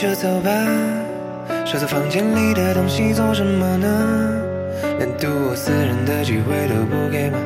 [0.00, 0.50] 就走吧，
[1.66, 3.88] 收藏房间里的东西做什么呢？
[4.96, 7.38] 连独我私人的机会都不给吗？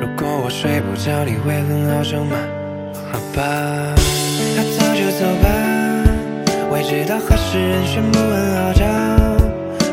[0.00, 2.36] 如果我睡不着，你会很好受吗？
[3.12, 3.94] 好吧，
[4.56, 5.46] 那走就走吧，
[6.68, 8.84] 我也知道合适人选不很好找。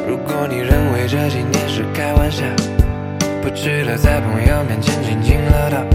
[0.09, 2.43] 如果你认为这几年是开玩笑，
[3.43, 5.85] 不值得在朋友面前津津乐道。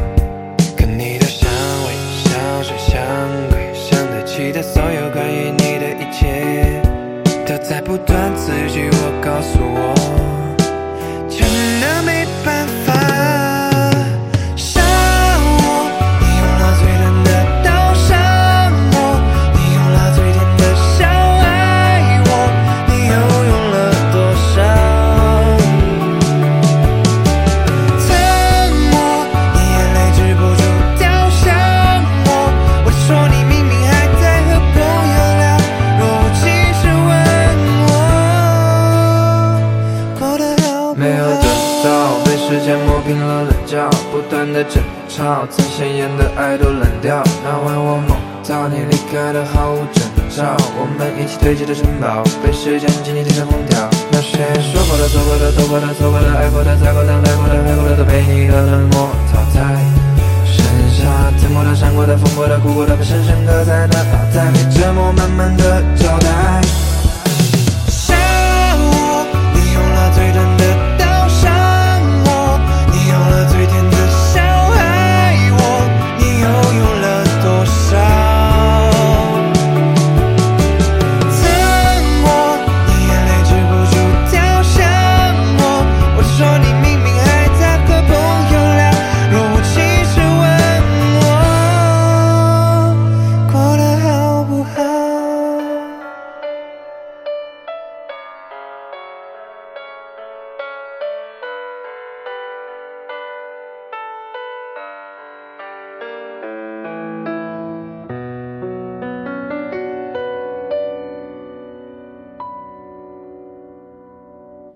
[0.78, 1.90] 可你的香味
[2.22, 3.02] 像是香
[8.84, 9.93] you a castle
[40.96, 41.42] 没有得
[41.82, 47.20] 到，被时间磨平了棱角，不断的争吵，曾鲜艳的爱都冷掉。
[47.42, 53.90] 那晚我梦到你离开的毫无征兆，我们一起堆积的城堡被时间轻轻地封掉。
[54.12, 59.74] 那些说过的、做过的、走过的、错过的、爱过的、猜过的、来过的、爱过的，都被你的冷漠淘汰。
[60.46, 60.62] 剩
[60.94, 61.10] 下
[61.42, 64.64] 沉默的、闪过的、疯过的、哭过的，被深深刻在那脑袋里。